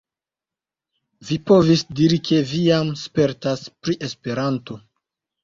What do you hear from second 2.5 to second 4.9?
vi jam spertas pri Esperanto.